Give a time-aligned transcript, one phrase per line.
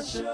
[0.00, 0.24] チ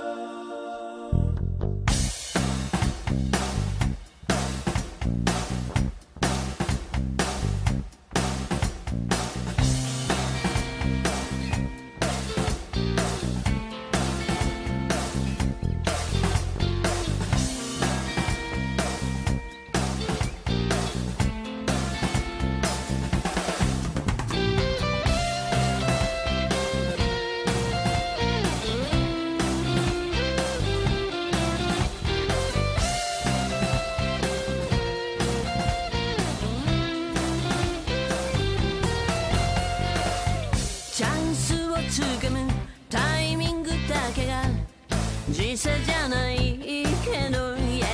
[45.48, 47.87] 時差じゃないけど、yeah、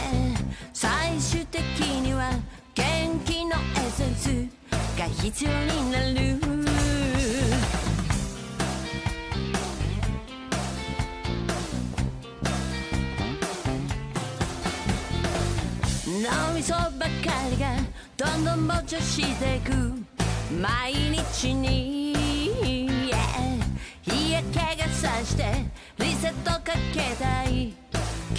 [0.72, 1.60] 最終的
[2.02, 2.32] には
[2.74, 4.26] 元気のエッセンス
[4.98, 6.36] が必要になる。
[16.20, 17.08] 脳みそばか
[17.52, 17.76] りが
[18.16, 19.70] どんどん膨張していく。
[20.60, 21.63] 毎日に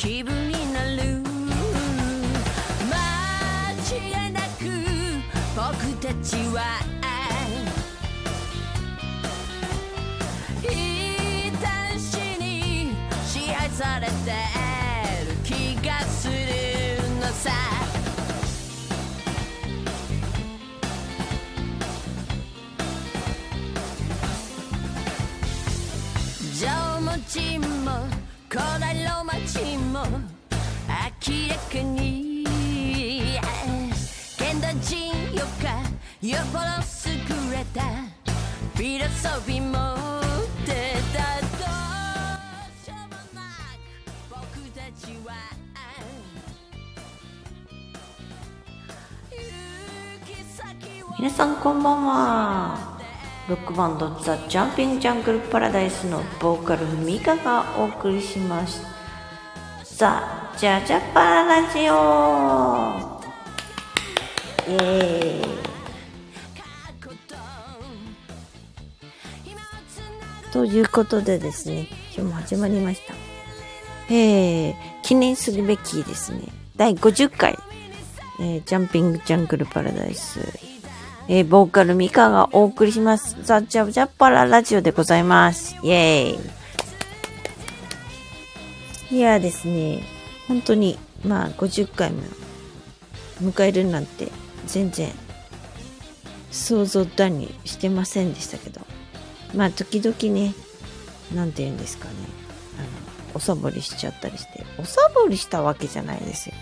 [0.06, 1.20] 気分になる。
[2.92, 4.46] 間違いなく
[5.56, 5.66] 僕
[5.98, 6.95] たちは
[29.56, 32.46] ローマ人も明らかに
[34.38, 35.80] 現代人よか
[36.22, 36.66] よっぽど
[37.06, 37.82] 優れた
[38.76, 39.72] フィロソフィー持っ
[40.66, 43.42] てたどうしようもな
[43.80, 43.88] く
[44.30, 45.34] 僕たちは
[51.18, 53.00] 皆さんこんばんは。
[53.48, 58.95] ロックバンドザ・ジャンピング・ジャングル・パラダイスのボーカルミカがお送りします
[59.98, 61.94] ザ・ジャジャパララジオ
[64.70, 65.46] イエー
[70.50, 73.14] イということでですね今日も始まりました
[74.14, 76.42] えー、記念するべきですね
[76.76, 77.58] 第50回、
[78.42, 80.42] えージャンピング・ジャングル・パラダイス
[81.30, 83.38] えーボーカルミカがお送りします。
[83.42, 85.76] ザ・ジャジャッパララジオでございます。
[85.82, 86.55] イェーイ。
[89.12, 90.04] いやですね、
[90.48, 92.24] 本当に、まあ、50回も
[93.42, 94.32] 迎えるなんて、
[94.66, 95.12] 全然、
[96.52, 98.82] 想像だにしてませんでしたけど、
[99.54, 100.54] まあ、時々ね、
[101.34, 102.14] なんて言うんですかね、
[102.80, 102.88] あの、
[103.36, 106.56] おサボりしちゃったりして、おサボりしたわけじゃないですよ。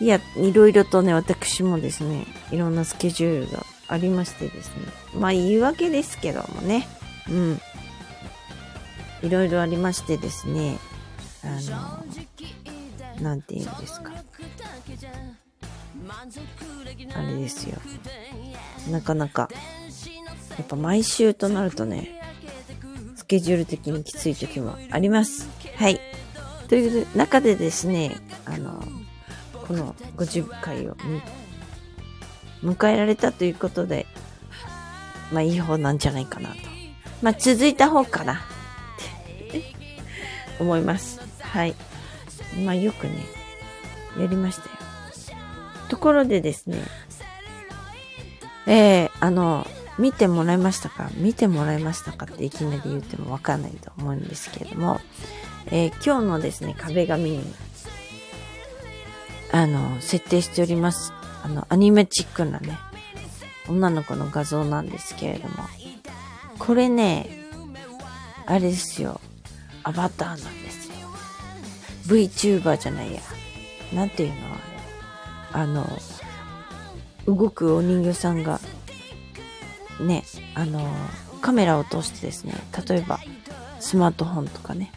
[0.00, 4.74] いや、いろいろとね、私もですね、いろんなスケジュールがありましてですね。
[5.14, 6.88] まあ、言い訳ですけどもね。
[7.28, 7.60] うん。
[9.22, 10.78] いろいろありましてですね。
[11.42, 11.48] あ
[13.18, 14.12] の、なんて言うんですか。
[17.14, 17.78] あれですよ。
[18.90, 19.48] なかなか、
[20.56, 22.20] やっぱ毎週となるとね、
[23.16, 25.48] スケジュール的にきつい時もあります。
[25.76, 26.00] はい。
[26.68, 28.82] という中でですね、あの、
[29.66, 30.96] この50回を
[32.62, 34.06] 迎えられたということで、
[35.32, 36.56] まあいい方なんじゃないかなと。
[37.22, 38.36] まあ続いた方かなっ
[39.50, 39.62] て
[40.58, 41.29] 思います。
[41.52, 41.74] はい。
[42.64, 43.24] まあよくね、
[44.18, 44.70] やりましたよ。
[45.88, 46.82] ところでですね、
[48.66, 49.66] えー、あの、
[49.98, 51.10] 見てもらいましたか？
[51.16, 55.00] 見てもらいましたかっていきなり言ってもわかんないと思うんですけれども、
[55.66, 57.54] えー今日のですね、壁紙に
[59.52, 61.12] あの、設定しております。
[61.42, 62.78] あの、アニメチックなね、
[63.68, 65.54] 女の子の画像なんですけれども、
[66.58, 67.28] これね、
[68.46, 69.20] あれですよ、
[69.82, 70.69] アバターなんで。
[72.10, 73.20] VTuber じゃないや。
[73.94, 74.34] なんていうの
[75.52, 75.60] あ。
[75.60, 75.86] あの、
[77.26, 78.60] 動くお人形さんが、
[80.00, 80.24] ね、
[80.54, 80.92] あの、
[81.40, 82.54] カメラを通してですね、
[82.88, 83.20] 例えば、
[83.78, 84.92] スマートフォンとかね、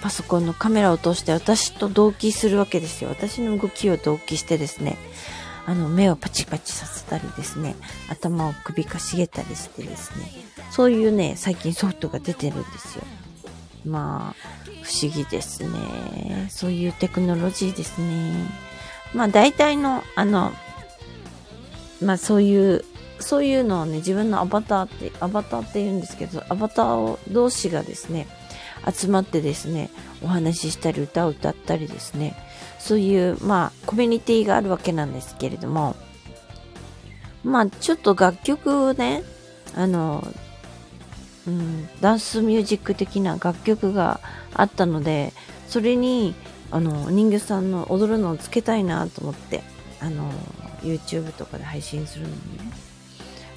[0.00, 3.10] パソコンのカメラを通して私と同期するわけですよ。
[3.10, 4.96] 私の動きを同期してですね、
[5.66, 7.74] あの、目をパチパチさせたりですね、
[8.08, 10.30] 頭を首かしげたりしてですね、
[10.70, 13.04] そういうね、最近ソフトが出てるんですよ。
[13.86, 16.48] まあ、不思議ですね。
[16.50, 18.48] そういうテクノロジーですね。
[19.14, 20.52] まあ、大体の、あの、
[22.02, 22.84] まあ、そういう、
[23.18, 28.26] そういうのをね、自分のアバターって、アバターって言うんですけど、アバターを同士がですね、
[28.92, 29.90] 集まってですね、
[30.22, 32.36] お話ししたり歌を歌ったりですね、
[32.78, 35.96] そういう、まあ、コミュニティがあるわけなんですけれども、
[37.42, 39.22] まあ、ちょっと楽曲をね、
[39.74, 40.26] あの、
[41.46, 44.20] うん、ダンスミュージック的な楽曲が
[44.52, 45.32] あったので、
[45.68, 46.34] それに、
[46.70, 49.62] あの、人魚さんの踊るのをつけたいなと思って、
[50.00, 50.30] あの、
[50.82, 52.72] YouTube とかで配信するのにね。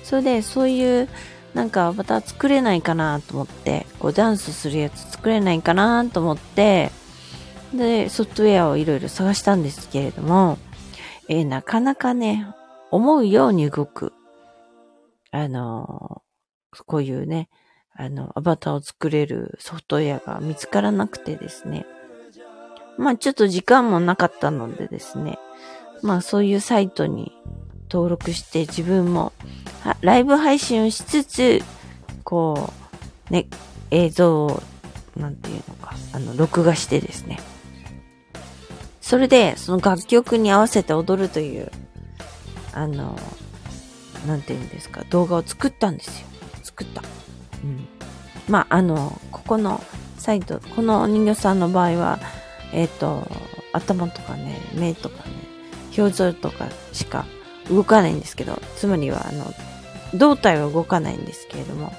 [0.03, 1.09] それで、そういう、
[1.53, 6.91] なんかまた作れないかなと思って、こうダンスするやつ作れないかなと思って、
[7.73, 10.57] で、ソフトウェアをいろいろ探したんですけれども、
[11.27, 12.47] えー、なかなかね、
[12.91, 14.13] 思うように動く、
[15.31, 16.21] あの、
[16.85, 17.49] こういうね、
[17.99, 21.85] あの、アバターを作れるソフトウェアが見つからなくてですね。
[22.97, 25.37] まあちょっと時間もなかったのでですね。
[26.01, 27.33] まあそういうサイトに
[27.91, 29.33] 登録して自分も
[29.99, 31.61] ライブ配信をしつつ、
[32.23, 32.71] こ
[33.29, 33.47] う、ね、
[33.91, 34.63] 映像を、
[35.17, 37.37] なんていうのか、あの、録画してですね。
[39.01, 41.69] それで、その楽曲に合わせて踊るという、
[42.71, 43.19] あの、
[44.25, 46.27] なんていうんですか、動画を作ったんですよ。
[46.63, 47.03] 作った。
[47.63, 47.87] うん。
[48.47, 49.83] まあ、あの、ここの
[50.17, 52.19] サイト、この人形さんの場合は、
[52.73, 53.27] えっ、ー、と、
[53.73, 55.31] 頭とかね、目とかね、
[55.97, 57.25] 表情とかしか
[57.69, 59.53] 動かないんですけど、つまりは、あの、
[60.15, 61.93] 胴体は動かないんですけれども、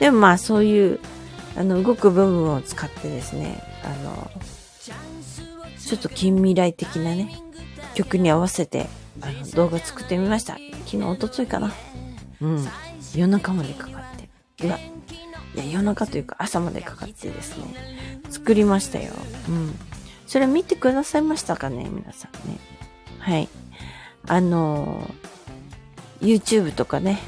[0.00, 1.00] でもまあそういう、
[1.56, 4.30] あの、動く部分を使ってですね、あの、
[5.78, 7.40] ちょっと近未来的なね、
[7.94, 8.86] 曲に合わせて、
[9.20, 10.54] あの、動画作ってみました。
[10.86, 11.72] 昨日、おとといかな。
[12.40, 12.68] うん。
[13.14, 14.13] 夜中までかかっ
[15.54, 19.12] 夜中というか朝までかかってですね、作りましたよ。
[19.48, 19.74] うん。
[20.26, 22.58] それ見てくださいましたかね皆さんね。
[23.18, 23.48] はい。
[24.26, 25.08] あの、
[26.20, 27.20] YouTube とかね、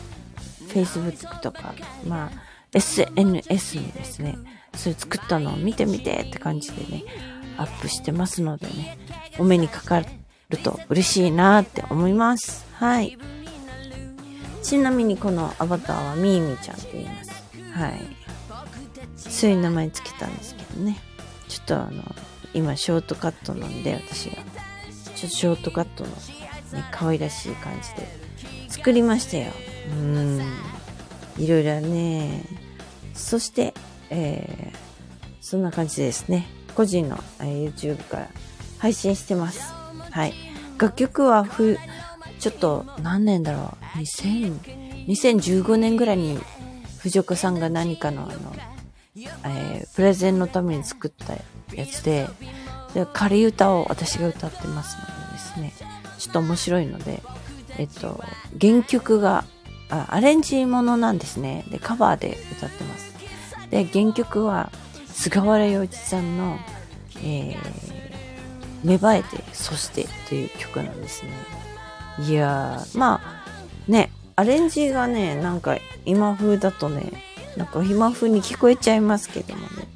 [0.69, 1.75] Facebook とか、
[2.07, 4.37] まあ、SNS にですね、
[4.75, 7.05] それ作ったのを見てみてって感じでね、
[7.57, 8.99] アップしてますのでね、
[9.39, 12.67] お目にかかると嬉しいなって思います。
[12.75, 13.19] はい。
[14.67, 17.31] ちなみにこのアバターはミーミーちゃんって言います。
[17.73, 18.01] はい。
[19.17, 20.99] そういう名前つけたんですけどね。
[21.47, 22.03] ちょっとあの、
[22.53, 28.09] 今ショートカットなんで私が、ちょっとショートカットのね、可愛らしい感じで
[28.69, 29.53] 作りましたよ。
[29.89, 30.41] うん。
[31.39, 32.43] いろいろね。
[33.15, 33.73] そして、
[34.11, 34.77] えー、
[35.41, 36.49] そんな感じですね。
[36.75, 38.29] 個人の、えー、YouTube から
[38.79, 39.73] 配信してます。
[40.11, 40.35] はい。
[40.77, 41.79] 楽曲はふ、
[42.39, 43.99] ちょっと何年だろう。
[43.99, 46.39] 2000、2015年ぐらいに
[46.99, 48.55] 藤岡さんが何かのあの、
[49.17, 51.35] えー、プレゼンのために作った
[51.75, 52.29] やつで、
[52.95, 55.73] で仮歌を私が歌ってますのでですね。
[56.19, 57.23] ちょっと面白いので、
[57.79, 58.23] えっと、
[58.61, 59.45] 原曲が、
[59.89, 61.65] あアレンジものなんですね。
[61.71, 63.15] で、カバーで歌ってます。
[63.71, 64.71] で、原曲は、
[65.09, 66.59] 菅原洋一さんの、
[67.19, 67.57] えー、
[68.85, 71.31] 芽生えて、そしてという曲なんですね。
[72.19, 77.13] いやー、まあ、ね、アレンジがね、なんか今風だとね、
[77.57, 79.89] なんか今風に聞こえちゃいますけどもね。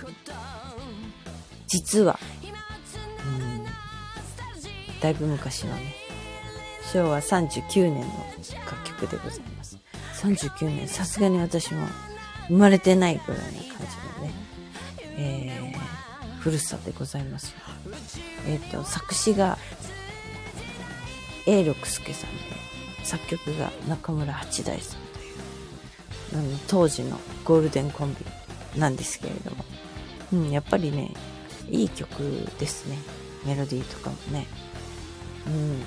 [1.67, 2.19] 実は、
[3.25, 3.65] うん、
[5.01, 5.95] だいぶ昔のね、
[6.93, 8.03] 昭和39年の
[8.67, 9.79] 楽曲でございます。
[10.23, 11.87] 39年、さすがに私も
[12.49, 13.65] 生まれてないぐらいな感じ
[14.19, 14.35] のね、
[15.17, 17.55] えー、古さでございます。
[18.47, 19.57] えっ、ー、と、作詞が
[21.47, 25.01] 永六輔さんで、作曲が中村八大さん
[26.31, 29.65] という、当時のゴールデンコンビなんですけれども、
[30.33, 31.13] うん、やっぱりね、
[31.69, 32.21] いい曲
[32.59, 32.99] ですね。
[33.45, 34.47] メロディーとかもね。
[35.47, 35.83] うん。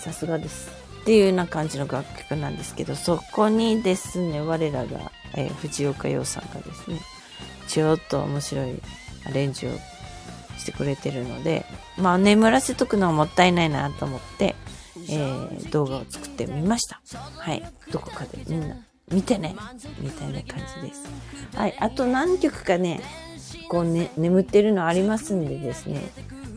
[0.00, 0.70] さすがです。
[1.02, 7.00] っていうような感じの楽曲なんですけど、そこにですね、我らが、えー、藤岡洋さんがですね、
[7.68, 8.80] ちょっと面白い
[9.26, 9.70] アレンジを
[10.58, 11.64] してくれてるので、
[11.98, 14.54] まあ眠らせとくのはもったいないなと思って、
[15.08, 17.00] えー、動画を作ってみました。
[17.38, 17.62] はい。
[17.90, 18.76] どこかでみんな
[19.12, 19.54] 見てね
[20.00, 21.04] みたいな感じです。
[21.54, 21.76] はい。
[21.78, 23.00] あと何曲かね、
[23.68, 26.02] こうね、眠ってるのありますんでですね、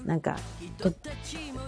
[0.06, 0.38] なんか、
[0.78, 0.94] と、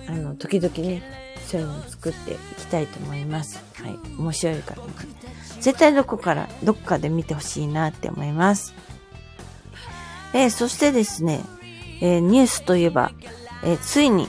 [0.07, 1.03] あの、時々ね、
[1.47, 3.63] そういうのを作っていきたいと思います。
[3.75, 3.97] はい。
[4.17, 4.93] 面白いから、ね、
[5.59, 8.73] 絶対どこから、どっかで見てほしいなって思います。
[10.33, 11.41] えー、そしてですね、
[12.01, 13.11] えー、ニュースといえば、
[13.63, 14.27] えー、ついに、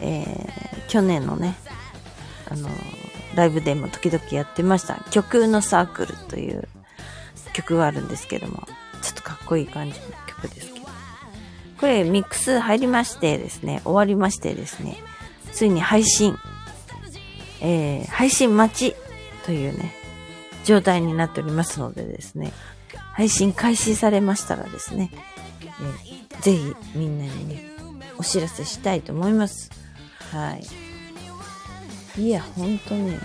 [0.00, 0.24] え
[0.88, 1.56] 去年のね、
[2.50, 2.68] あの
[3.34, 5.04] ライブでも時々やってました。
[5.10, 6.68] 曲のサークルという
[7.52, 8.66] 曲があるんですけども、
[9.02, 10.86] ちょっとかっこいい感じの曲ですけど。
[11.80, 14.96] これミックス入りましてですね、終わりましてですね、
[15.52, 16.36] ついに配信、
[17.60, 18.96] えー、配信待ち
[19.44, 19.94] というね、
[20.64, 22.52] 状態になっておりますのでですね、
[23.12, 27.64] 配信開始されましたらですね、えーぜひみんなにね、
[28.18, 29.70] お知らせしたいと思います。
[30.30, 30.58] は
[32.16, 32.22] い。
[32.22, 33.18] いや、ほんとね、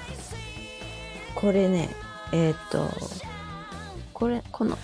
[1.35, 1.89] これね、
[2.31, 2.89] えーっと、
[4.13, 4.77] これ、この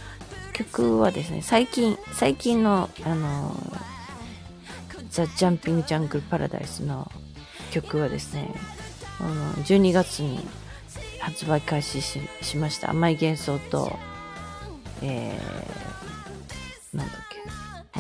[0.53, 3.55] 曲はですね、最近、最近の、あの、
[5.09, 7.11] ザ・ジャンピング・ジャングル・パラダイスの
[7.71, 8.53] 曲はですね、
[9.19, 10.39] あの、12月に
[11.19, 12.91] 発売開始しました。
[12.91, 13.97] 甘い幻想と、
[15.01, 15.84] えー、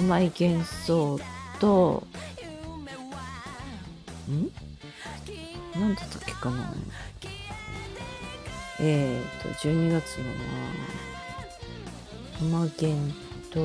[0.05, 1.19] 甘い幻想
[1.59, 2.05] と、
[4.29, 4.51] ん？
[5.79, 6.71] なんだったっけかな？
[8.79, 10.35] えーと、12月のは、
[12.39, 13.15] 甘源
[13.49, 13.59] と、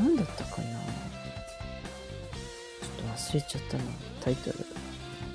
[0.00, 0.68] なんだったかな？
[0.68, 3.82] ちょっと忘れちゃったな、
[4.20, 4.58] タイトル。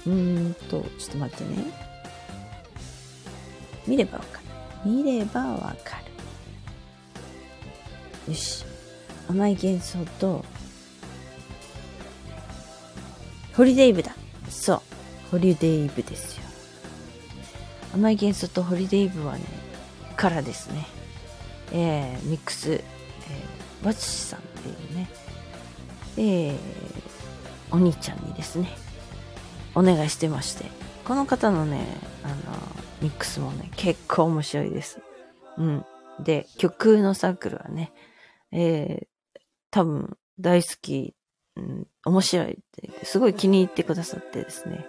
[0.05, 1.57] うーんと、ちょっと待ってね。
[3.85, 4.39] 見ればわか
[4.85, 4.89] る。
[4.89, 5.97] 見ればわか
[8.25, 8.31] る。
[8.31, 8.65] よし。
[9.29, 10.45] 甘い幻想と、
[13.55, 14.15] ホリデイブだ。
[14.49, 14.81] そう。
[15.31, 16.43] ホリデイブですよ。
[17.93, 19.43] 甘い幻想とホリデイブはね、
[20.15, 20.85] からですね。
[21.71, 25.09] えー、ミックス、えー、バツシさんっていうね、
[26.17, 26.57] えー、
[27.71, 28.69] お兄ちゃんにですね、
[29.75, 30.65] お願いしてまして。
[31.05, 31.85] この方のね、
[32.23, 32.35] あの、
[33.01, 34.99] ミックスもね、結構面白いです。
[35.57, 35.85] うん。
[36.19, 37.91] で、曲のサークルはね、
[38.51, 39.07] えー、
[39.71, 41.15] 多分大好き、
[41.55, 44.85] うん、面白いって、すごい気に入ってくださってですね、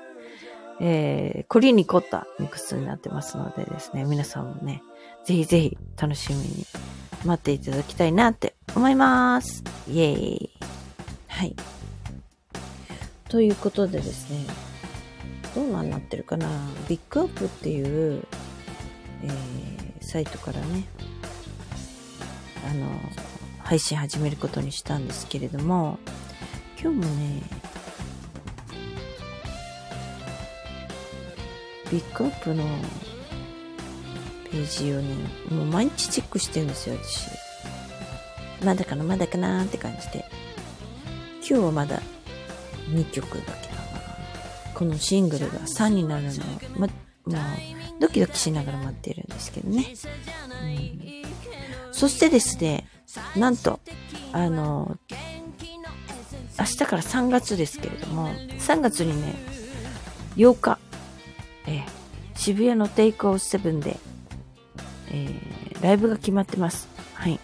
[0.81, 4.83] えー、凝りに凝ったミックスになってますのでですね、皆さんもね、
[5.25, 6.67] ぜひぜひ楽しみに
[7.25, 9.65] 待っていただきたいなって思います。
[9.89, 10.51] イエーイ。
[11.27, 11.57] はい。
[13.29, 14.47] ということでですね、
[15.55, 16.49] どうなんなってるかな
[16.89, 18.23] ビッグアップっていう、
[19.25, 20.85] えー、サイトからね、
[22.71, 22.87] あの、
[23.69, 25.99] 配信始めることにしたんですけれども、
[26.81, 27.43] 今日もね、
[31.93, 32.65] ビッグアップの
[34.51, 35.15] ページをね、
[35.51, 37.29] もう毎日チェックしてるんですよ、私。
[38.65, 40.25] まだかな、まだかなって感じで。
[41.47, 42.01] 今日はまだ
[42.89, 43.81] 2曲だけだな。
[44.73, 46.35] このシングルが3になるのを、
[46.79, 46.93] ま、も
[47.35, 47.37] う、
[48.01, 49.85] ドキドキしながら待ってるんですけどね。
[50.63, 51.58] うん
[51.93, 52.87] そしてですね、
[53.37, 53.81] なんと、
[54.33, 54.97] あの、
[56.59, 59.35] 明日から3月ですけれども、3月にね、
[60.37, 60.79] 8日、
[61.67, 61.85] え
[62.35, 63.99] 渋谷のテイクオフセブンで、
[65.11, 66.89] えーライブが決まってます。
[67.15, 67.39] はい。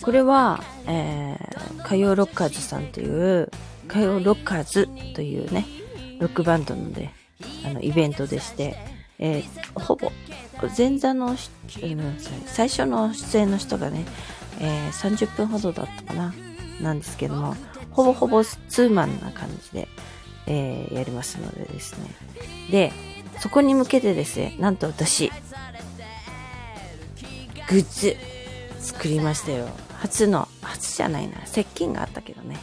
[0.00, 3.50] これは、えー、火曜ロッカーズさんという、
[3.88, 5.66] 火曜ロッカーズというね、
[6.20, 7.10] ロックバンドので、
[7.64, 8.76] あの、イベントでして、
[9.18, 10.12] えーほぼ、
[10.66, 11.36] 前座の、
[12.46, 14.04] 最初の出演の人がね、
[14.60, 16.34] えー30分ほどだったかな、
[16.80, 17.56] なんですけども、
[17.90, 19.88] ほぼほぼツーマンな感じで、
[20.46, 22.10] えーやりますのでですね。
[22.70, 22.92] で、
[23.38, 25.30] そこに向けてですね、なんと私、
[27.68, 28.16] グッズ
[28.80, 29.68] 作りましたよ。
[29.98, 32.58] 初の、初じゃないな、接近があったけどね。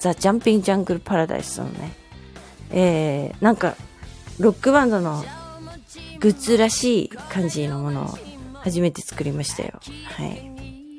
[0.00, 1.92] ザ・ジャンピング・ジャングル・パラダイスのね、
[2.70, 3.76] えー、なんか、
[4.38, 5.24] ロックバンドの
[6.20, 8.18] グッズらしい感じのものを
[8.54, 9.80] 初めて作りましたよ。
[10.16, 10.50] はい。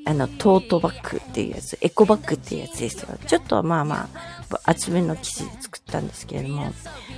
[0.06, 3.18] あの、トートバッグっていうやつ、エコバッグっていうやつですよ。
[3.28, 4.10] ちょっとまあま
[4.52, 6.72] あ、厚めの生地で作ったんですけれども、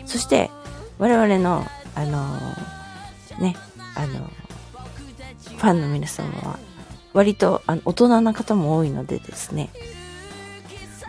[0.05, 0.49] そして、
[0.97, 1.65] 我々の、
[1.95, 2.25] あの
[3.39, 3.55] ね、
[3.95, 4.29] あの
[5.57, 6.59] ファンの皆様は、
[7.13, 9.69] 割とあの大人な方も多いのでですね、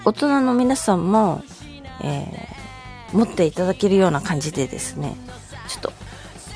[0.05, 1.43] 大人の皆さんも、
[2.03, 2.61] えー
[3.13, 5.17] 持っていただけるような感じでですね、
[5.69, 5.93] ちょっと、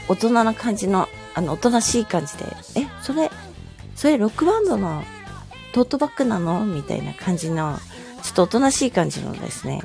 [0.08, 2.44] 大人な感じの、あの、おとなしい感じで、
[2.76, 3.30] え、それ、
[3.94, 5.02] それロックバンドの
[5.72, 6.64] トートバッグなの？
[6.64, 7.78] みたいな感じの、
[8.22, 9.82] ちょっとおとなしい感じのですね、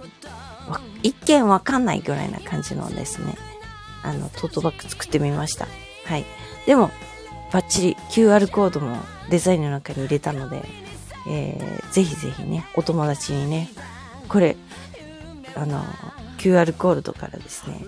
[1.04, 3.36] 一見わかんないぐらいな感じのですね、
[4.04, 5.68] あの、トートバッグ作ってみました。
[6.06, 6.26] はい。
[6.66, 6.92] でも、
[7.52, 8.98] バッチリ QR コードも
[9.30, 10.64] デザインの中に入れたので、
[11.28, 13.70] えー、ぜひぜひね、お友達にね、
[14.28, 14.56] これ、
[15.56, 15.84] あの、
[16.38, 17.82] QR コードからですね、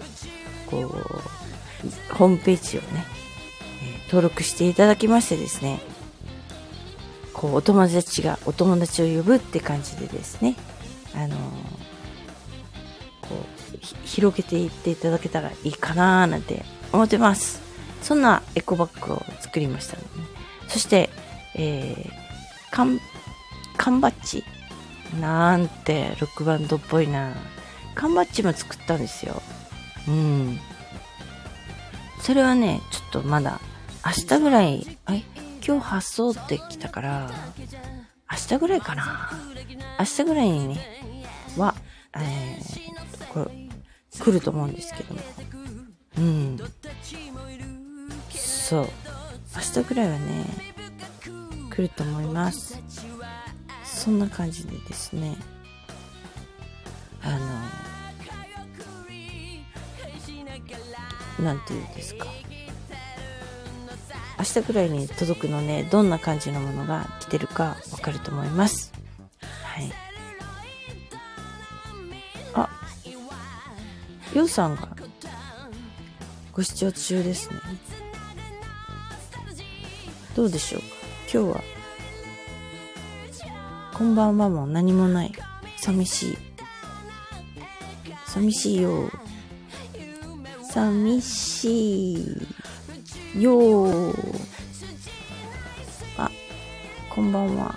[0.70, 1.40] こう、
[2.12, 3.06] ホームページをね、
[4.06, 5.80] 登録していただきましてですね、
[7.34, 10.56] こう、お友達がお友達を呼ぶって感じでですね、
[11.16, 11.36] あの
[13.22, 17.62] こう、広げていっていただけたらいいかなーなんて思ってます。
[18.02, 20.26] そんなエコバッグを作りましたので、ね、
[20.68, 21.10] そして、
[21.56, 22.12] えー、
[22.72, 23.00] 缶、
[23.78, 24.44] 缶バッジ？
[25.20, 27.34] なんて、ロックバンドっぽいな。
[27.96, 29.42] 缶バッジも作ったんですよ。
[30.08, 30.60] うん。
[32.22, 33.60] それはね、ちょっとまだ、
[34.06, 35.24] 明日ぐらい、え、
[35.66, 37.32] 今日発送って来たから、
[38.32, 39.32] 明日ぐらいかな。
[40.00, 40.78] 明日ぐらいにね、
[41.58, 41.75] は、
[42.16, 43.70] えー、これ、
[44.20, 45.22] 来ると思うんですけども。
[46.18, 46.58] うん。
[48.30, 48.90] そう。
[49.56, 50.46] 明日ぐらいはね、
[51.72, 52.80] 来ると思います。
[53.84, 55.36] そんな感じでですね。
[57.24, 57.61] あの、
[61.41, 62.27] なんていうんですか。
[64.38, 68.91] 明日ぐらいに届くのね、どんな感じのものが来てるかわかると思います。
[69.63, 69.91] はい。
[72.53, 72.69] あ、
[74.33, 74.89] ようさんが
[76.53, 77.60] ご視聴中ですね。
[80.36, 80.88] どうでしょうか
[81.31, 81.63] 今日は、
[83.93, 85.33] こんばんはも何もない。
[85.77, 86.38] 寂しい。
[88.25, 89.12] 寂しいよ。
[90.74, 92.13] 寂し
[93.36, 94.13] いよ。
[96.18, 96.32] あ、
[97.10, 97.75] こんばんは。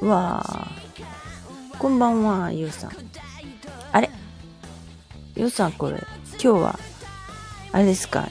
[0.00, 0.68] うわあ。
[1.78, 2.90] こんばんは、ゆうさん。
[3.92, 4.10] あれ？
[5.36, 5.98] ゆうさんこれ、
[6.32, 6.78] 今日は、
[7.70, 8.28] あれですか？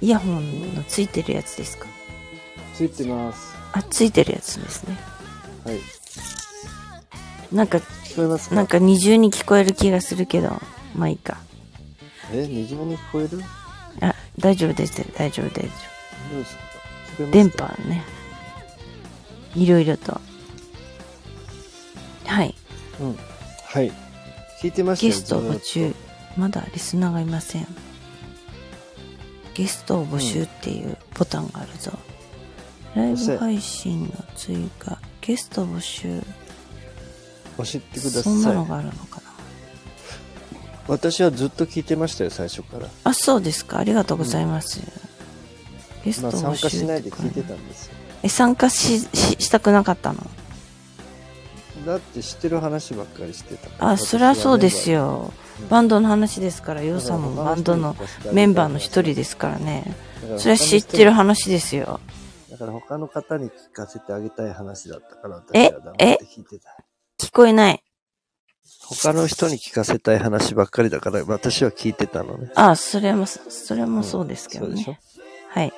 [0.00, 1.86] イヤホンのついてるやつですか？
[2.72, 3.54] ついてます。
[3.74, 4.96] あ、ついてるやつですね。
[5.62, 5.80] はい。
[7.52, 7.80] なんか、
[8.16, 8.54] 聞こえますか？
[8.54, 10.48] なんか二重に聞こえる気がするけど、
[10.94, 11.36] まあいいか。
[12.32, 13.38] え、二重に聞こえる？
[13.38, 13.44] ど
[14.00, 15.04] あ、大丈夫です。
[15.18, 15.68] 大丈夫、大丈
[16.32, 16.62] うですか？
[17.12, 17.30] 聞こえ夫。
[17.30, 18.02] 電波ね。
[19.54, 20.18] いろいろと。
[22.24, 22.54] はい。
[23.00, 23.18] うん。
[23.64, 23.92] はい。
[24.62, 25.94] 聞いてましたよゲスト募集。
[26.38, 27.66] まだリスナーがいません。
[29.52, 31.92] ゲストを募集っていうボタンがあるぞ。
[32.94, 36.22] ライブ配信の追加、ゲスト募集。
[37.56, 38.54] 教えてくだそんなさい。
[38.54, 39.22] のがあるのかな
[40.88, 42.88] 私はずっと聞いてましたよ、最初から。
[43.04, 43.78] あ、そうですか。
[43.78, 44.80] ありがとうございます。
[46.04, 47.94] ゲストまあ募集参加しないで聞いてたんですよ。
[48.22, 50.18] え、参加し、し、したくなかったの？
[51.84, 53.90] だって知ってる話ばっかりしてた。
[53.90, 55.32] あ、そりゃそうですよ。
[55.40, 57.96] うんバンドの話ですから、ヨウさんもバンドの
[58.30, 59.96] メンバーの一人ですからね。
[60.36, 61.98] それは知ってる話ですよ。
[62.50, 66.76] だから他の方に聞かせてあげたい話だったから、え私は黙って聞いてた。
[67.18, 67.82] 聞こえない。
[68.80, 72.50] 他の人に聞かせたい話ばっかりだから、私は聞いてたのね。
[72.54, 74.90] あ、それも、それもそうですけどそうでしょ？
[74.92, 75.00] ね。
[75.48, 75.72] はい。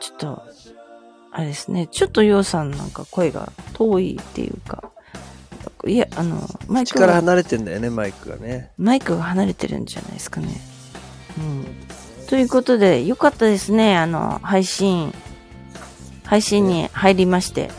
[0.00, 0.42] ちょっと、
[1.30, 1.86] あれですね。
[1.86, 4.90] ちょっとヨウさんなんか声が遠いっていうか、
[5.86, 8.72] いや、あの、マイクから離れてんだよね、マイクがね。
[8.78, 10.60] マイクが離れてるんじゃないですかね。
[11.38, 11.66] うん。
[12.26, 13.96] ということで、よかったですね。
[13.96, 15.14] あの、配信、
[16.24, 17.70] 配信に入りまして。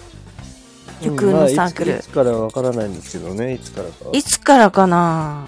[1.04, 3.94] 曲のサークルうんまあいつからわからないんですけどね、いつからか。
[4.14, 5.46] いつからかな？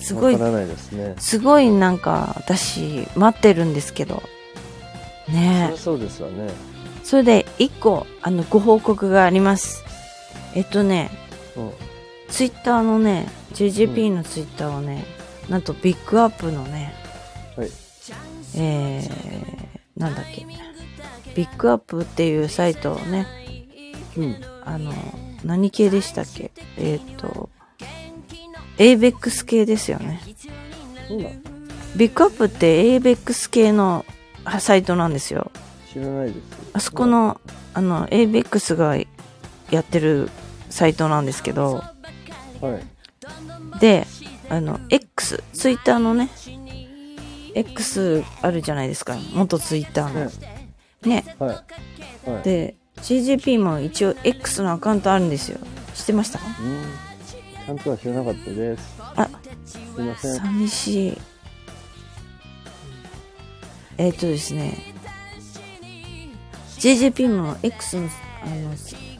[0.00, 1.14] すごいわからないですね。
[1.18, 4.22] すごいなんか私待ってるんですけど。
[5.26, 6.46] そねそうですわね。
[6.48, 6.50] え。
[7.02, 9.84] それで一個あのご報告があります。
[10.54, 11.10] えっとね、
[11.56, 11.72] うん。
[12.28, 15.04] ツイッターのね、JJP のツイッターをね、
[15.48, 16.92] なんとビッグアップのね、
[17.56, 17.68] はい。
[18.56, 20.46] えー、なんだっけ。
[21.34, 23.26] ビッグアップっていうサイトをね、
[24.16, 24.36] うん。
[24.64, 24.92] あの、
[25.44, 26.50] 何系でしたっけ？
[26.76, 27.48] えーっと、
[28.78, 30.20] ABEX 系ですよね。
[31.96, 34.04] ビッグアップって ABEX 系の
[34.44, 35.50] あサイトなんですよ。
[35.92, 36.40] 知らないです。
[36.72, 37.40] あそこの、
[37.74, 38.96] あの、ABEX が
[39.70, 40.30] やってる
[40.68, 41.82] サイトなんですけど、
[42.60, 42.78] は
[43.74, 43.80] い。
[43.80, 44.06] で、
[44.48, 46.30] あの、X、ツイッターのね、
[47.54, 49.16] X あるじゃないですか。
[49.34, 50.30] 元ツイッターの。
[51.02, 51.36] ね。
[51.38, 51.64] は
[52.26, 52.30] い。
[52.30, 52.42] はい。
[52.42, 55.58] で、GGP も一応 X のアカウントあるんですよ。
[55.94, 56.38] 知ってました？
[56.38, 56.82] かうん。
[57.66, 58.94] ちゃんとは知らなかったです。
[58.98, 59.28] あ、
[59.64, 60.34] すいません。
[60.36, 61.18] 寂しい。
[63.98, 64.78] えっ、とですね、
[66.78, 68.08] JJP も X の、
[68.42, 68.74] あの、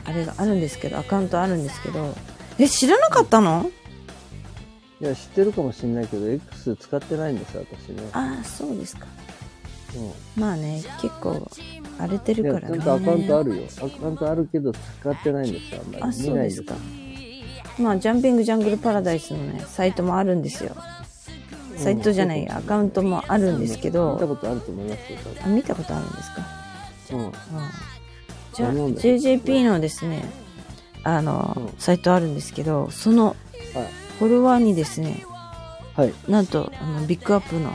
[0.05, 2.15] あれがあるんですけど、アカウントあるんですけど、
[2.59, 3.71] え、知らなかったの？
[5.01, 8.03] いや、知ってるかもしれないけど、X 使ってないんです、私ね。
[8.13, 9.07] ああ、そうですか。
[9.97, 11.49] うまあね、結構
[11.99, 12.79] 荒れてるからね。
[12.79, 13.63] ちゃんとアカウントあるよ。
[13.79, 16.03] アカウントあるけど、使ってないんですよ、あんまり。
[16.03, 16.75] あ、見ないんですそうですか。
[17.79, 20.75] まあ、ジャンピングジャングルパラダイスのね、サイトもあるんですよ。
[21.77, 26.43] サイトじゃない、アカウントもあるんですけ見たど、ことあると思いますよ、あ、見たことあるんですか？
[27.11, 27.27] 多分。
[27.27, 27.33] うん
[28.55, 30.25] じゃあ、JJP のですね、
[31.03, 33.37] あの、うんサイトあるんですけど、その。
[34.19, 35.23] フォロワーにですね、
[35.95, 36.15] はい。
[36.27, 37.71] なんと、あの、ビッグアップの、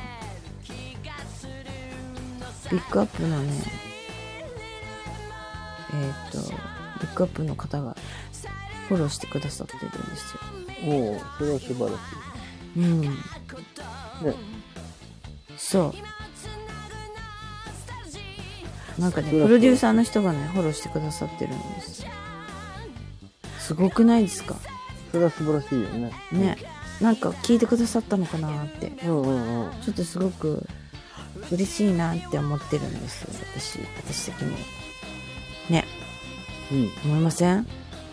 [2.72, 3.52] ビッグアップのね、
[5.94, 6.44] えっ、と、ビ
[7.08, 7.96] ッグアップの方が
[8.88, 10.40] フォローしてくださってるんですよ。
[10.86, 11.94] おお、それは素晴らし
[12.78, 13.04] うん。
[13.04, 13.10] い。
[13.10, 13.16] ね。
[15.58, 15.94] そ
[18.98, 19.02] う。
[19.02, 22.12] なんかね、プロデューサーの人がね、フォローしてくださってるんですよ。
[23.60, 24.56] すごくないですか？
[25.12, 26.12] それは素晴らしいよね。
[26.32, 26.58] ね。
[27.02, 28.94] なんか聞いてくださったのかなって。
[29.06, 29.72] うんうんうん。
[29.82, 30.66] ちょっとすごく
[31.52, 34.56] 嬉しいなって思ってるんですよ、私、私的に。
[35.70, 35.86] ね、
[36.72, 36.92] うん。
[37.06, 37.68] 思いません？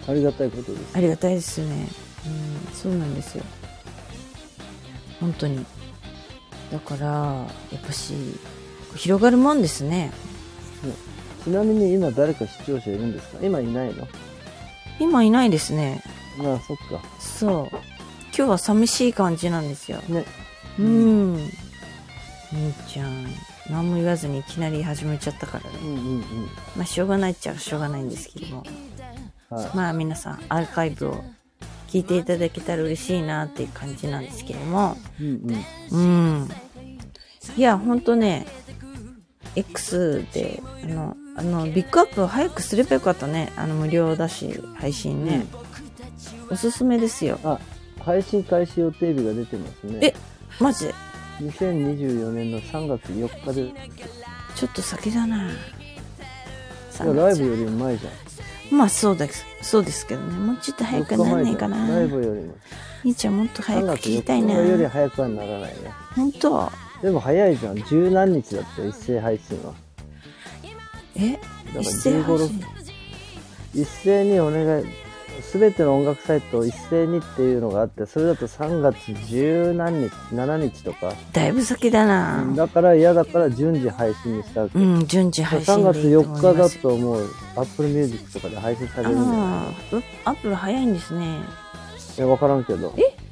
[0.07, 0.97] ありがたいことです。
[0.97, 1.89] ありがたいですよね。
[2.27, 3.45] うん、そうなんですよ。
[5.21, 5.65] 本当に。
[6.73, 8.15] だから、やっぱし、
[8.97, 10.13] 広がるもんですね。
[11.45, 13.39] ちなみに今誰か視聴者いるんですか？
[13.43, 14.07] 今いないの？
[15.01, 16.03] 今いないですね。
[16.37, 17.03] まあそっか。
[17.21, 17.77] そう。
[18.37, 19.99] 今日は寂しい感じなんですよ。
[20.09, 20.25] ね。
[20.79, 21.51] うん。
[22.53, 23.27] みーちゃん、
[23.71, 25.79] 何も言わずにいきなり始めちゃったからね。
[25.83, 26.23] うんうんうん。
[26.77, 28.65] まあ、しょうがないっちゃしょうがないんですけども。
[29.51, 29.77] はい。
[29.77, 31.25] まあ、皆さん、アーカイブを
[31.89, 34.97] 聞いていただけたら嬉しいなっていう感じなんですけども。
[35.21, 35.55] うん
[35.91, 35.99] うん。
[35.99, 36.03] う
[36.45, 36.49] ん。
[37.57, 38.47] いや、ほんとね、
[39.55, 43.53] X で、あの、あの、ビッグアップを早くすればよかったね。
[43.57, 45.47] あの、無料だし、配信ね。
[46.51, 47.39] おすすめですよ。
[47.45, 47.59] あ、
[48.01, 49.99] 配信開始予定日が出てますね。
[50.01, 50.15] え、
[50.61, 50.87] マジ？
[50.87, 50.95] で
[51.41, 53.73] 2024年の3月4日で、い
[54.57, 55.53] ちょっと先だなや、
[57.15, 58.77] ライブよりも前じゃん。
[58.77, 59.47] まあそうです。
[59.63, 60.37] そうですけどね。
[60.37, 61.89] もうちょっと早く4日なん前じゃんねえかな。
[61.97, 62.55] ライブよりも。
[63.05, 64.55] 兄ちゃんもっと早3く月4聞きたいな。
[64.55, 65.69] 日より早くはならないね。
[66.17, 66.73] ほんと
[67.03, 67.77] でも早いじゃん。
[67.85, 69.75] 十何日だったよ、一斉配信は。
[71.15, 71.33] え？
[71.33, 72.65] だから一斉配信
[73.75, 74.85] 一斉にお願い、
[75.43, 78.97] すべての音楽サイトを一斉にっていうのがあって、それだと3月
[79.27, 81.13] 十何日、7日とか。
[81.33, 82.45] だいぶ先だな。
[82.55, 84.79] だから嫌だから順次配信にしたわけ。
[84.79, 86.79] うん、順次配信3月でいいと思4日だいます。
[86.79, 91.39] ともう Apple Music とかで配信されるんじゃないああ、うアップル早いんですね。
[92.17, 92.95] いや、わからんけど。
[92.97, 93.29] え？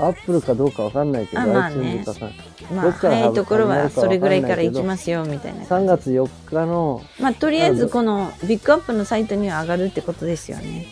[0.00, 2.30] アップルかどうかわかんないけど、あまあね iTunes かさ
[2.72, 5.64] まあ、早いところはそれぐらいから行きますよ、みたいな。
[5.64, 10.86] 3月4日の、まあ、とりあえずこのビッグアップのサイトには上がるってことですよね。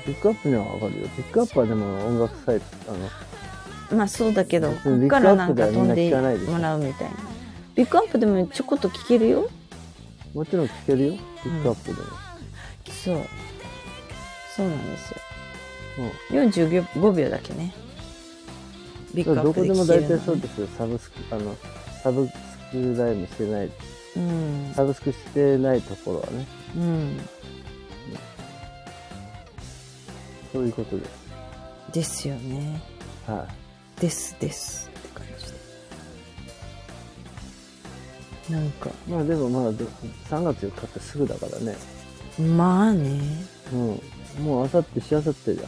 [0.00, 1.08] ピックアップにはわかるよ。
[1.08, 7.16] ピックアップはでも音楽サイト、あの、まあそうだけど、こっからなんかビッグアップで飛んでもらうみたいな。
[7.74, 9.48] ビッグアップでもちょこっと聞けるよ。
[10.34, 11.12] もちろん聞けるよ。
[11.42, 12.08] ピックアップでも。
[12.90, 13.24] そう。
[14.56, 15.16] そうなんですよ。
[16.32, 17.74] うん45秒だけね。
[19.14, 20.68] ビッグアッどこプででも大体そうですよ。
[20.78, 21.56] サブスク、あの、
[22.02, 22.32] サブス
[22.70, 23.70] クライブしてない、
[24.16, 24.72] うん。
[24.74, 27.20] サブスクしてないところはね、うん。
[30.52, 31.10] そういうことです。
[31.92, 32.80] ですよね。
[33.26, 33.46] は
[34.00, 35.46] ですですって感じ
[38.50, 38.56] で。
[38.56, 38.92] なんか、い。
[39.08, 39.84] まあでもまあ、ど
[40.28, 41.76] 3月4日ってすぐだからね。
[42.38, 43.20] まあね。
[43.72, 44.44] うん。
[44.44, 45.60] もうあさってしあさってじ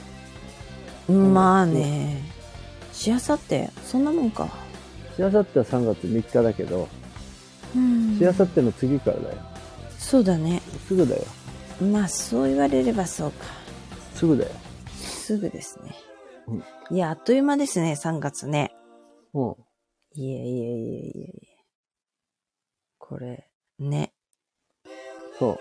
[1.08, 1.32] ゃん。
[1.32, 2.22] まあね。
[2.92, 4.48] しあさって、そんなもんか。
[5.16, 6.88] しあさっては3月3日だけど、
[7.74, 9.36] うんしあさっての次からだよ。
[9.98, 10.62] そうだね。
[10.86, 11.24] すぐだよ。
[11.92, 13.46] まあそう言われればそうか。
[14.14, 14.50] すぐだよ。
[15.32, 15.94] すぐですね。
[16.46, 16.64] うん
[16.94, 18.74] いや、あっという間ですね、3月ね。
[19.32, 19.54] うん。
[20.14, 21.64] いえいえいえいえいえ。
[22.98, 24.12] これ、ね。
[25.38, 25.58] そう。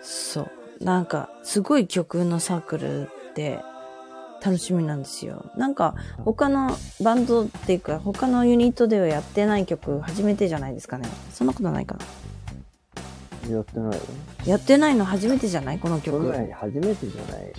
[0.00, 0.42] そ
[0.80, 0.84] う。
[0.84, 3.60] なんか、すごい曲のサークルって
[4.42, 5.50] 楽しみなんですよ。
[5.56, 6.70] なんか、他の
[7.02, 11.06] バンドっていうか、他のユニットではやってない曲初めてじゃないですかね。
[11.30, 11.96] そんなことないか
[13.44, 13.54] な。
[13.54, 14.00] やってないよ。
[14.46, 15.78] やってないの初めてじゃない？
[15.78, 17.52] このそ曲初めてじゃない。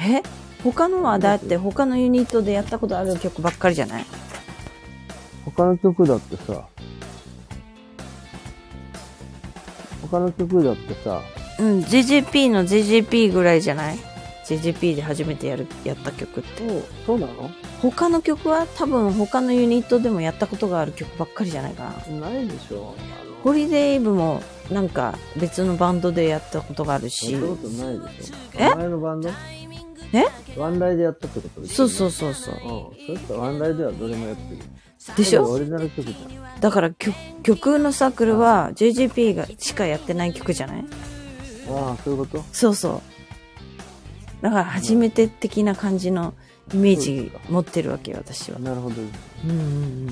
[0.00, 0.22] え？
[0.64, 4.04] 他のはだって他のユニットでやったことある曲ばっかりじゃない？
[5.44, 6.66] 他の曲だってさ、
[10.02, 11.22] 他の曲だってさ、
[11.58, 13.98] うん、JJP の JJP ぐらいじゃない
[14.46, 16.82] ?JJP で初めてやる、やった曲って。
[17.06, 17.50] そうなの？
[17.80, 22.28] 他の曲は多分他のユニットでもやったことがある曲ばっかりじゃないかな。
[22.28, 22.94] ないでしょ。
[23.44, 27.46] ホリデーイブもなんか別のバンドでやったことがあるあしの。
[27.46, 28.34] やったことないでしょ。
[28.58, 28.74] え？
[28.74, 29.30] 前のバンド？
[30.12, 30.24] え
[30.58, 31.74] ワンライでやったってことでしょ。
[31.74, 32.54] そうそうそうそう。
[32.54, 33.16] うん。
[33.16, 34.62] そしたらワンライではどれもやってる。
[35.16, 35.50] でしょ？
[35.50, 36.60] オリジナル曲じゃん。
[36.60, 40.84] だから曲曲のサークルは JJP がしかやってない曲じゃない？
[41.70, 42.44] ああ、そういうこと？
[42.52, 43.02] そうそ
[44.40, 44.42] う。
[44.42, 46.34] だから初めて的な感じの
[46.72, 48.58] イメージ持ってるわけよ、私は。
[48.58, 48.96] なるほど。
[49.44, 50.08] うんうんうん。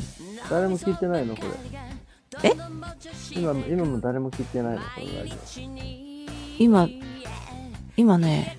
[0.50, 2.50] 誰も聞いてないのこれ。
[2.50, 2.52] え？
[3.32, 5.68] 今、今も誰も聞いてないのこのラジ
[6.58, 6.88] 今、
[7.96, 8.58] 今ね、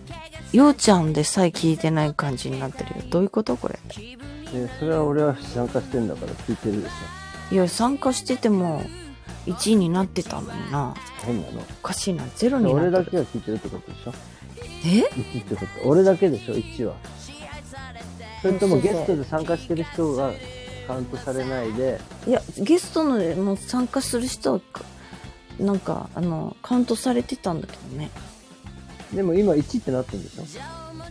[0.53, 3.03] ようちゃんでさえ聞いてない感じになってるよ。
[3.09, 3.77] どういうことこれ？
[3.77, 3.77] オ。
[4.53, 7.53] えそれは俺は参加してんだから聞いてるでしょ。
[7.53, 8.81] いや、参加してても
[9.45, 10.95] 1位になってたのにな。
[11.25, 11.61] 変なの。
[11.61, 12.23] おかしいな。
[12.35, 13.11] ゼロにな俺だってる。
[13.11, 14.13] けが聞いてるってことでしょ？
[14.85, 15.87] え ?1 ってこと。
[15.87, 16.95] 俺だけでしょ ?1 は。
[18.41, 20.31] それともゲストで参加してる人が
[20.87, 24.83] カウントされないで、いや、ゲストのでもう参加する人はか、
[25.59, 28.09] なんか、あの、カウントされてたんだけどね。
[29.13, 30.43] でも今1ってなってるんでしょ？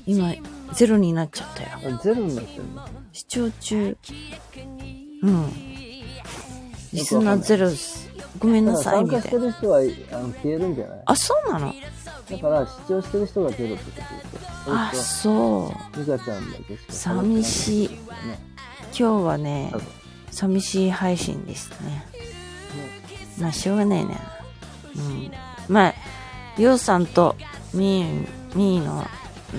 [0.07, 0.35] 今、
[0.75, 1.97] ゼロになっちゃったよ。
[1.97, 2.89] あゼロになってるんだ。
[3.13, 3.97] 視聴中。
[5.23, 5.53] うん。
[6.93, 8.09] リスナーゼロです。
[8.39, 9.53] ごめんなさい、だから参加みたいな。
[9.53, 9.79] してる人は
[10.19, 11.03] あの消えるんじゃない？
[11.07, 11.75] あ、そうなの？
[12.31, 15.35] だから視聴してる人がゼロってことですよ。
[15.73, 17.99] あ、そちゃんだけしか寂しいね。
[18.99, 19.87] 今日はね多分、
[20.31, 22.07] 寂しい配信でしたね。
[23.41, 24.19] まあ、しょうがないね。
[24.97, 25.31] うん。
[25.69, 25.95] まあ、
[26.57, 27.37] りょうさんと
[27.77, 29.07] みー、みーの、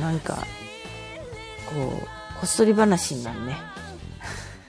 [0.02, 0.36] なんか、
[1.70, 2.08] こう、
[2.40, 3.58] こっそり話になるね。